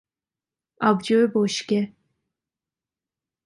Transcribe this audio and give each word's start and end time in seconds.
آبجو 0.81 1.27
بشکه 1.33 1.95